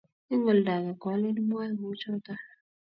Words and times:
Eng 0.31 0.43
oldo 0.51 0.71
age 0.75 0.91
kwalin 1.01 1.39
imwae 1.41 1.69
kouchoto 1.79 2.33